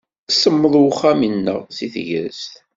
[0.31, 2.53] Semmeḍ uxxam-nneɣ deg tegrest.